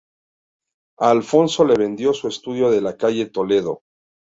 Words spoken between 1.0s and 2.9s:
Alfonso le vendió su estudio de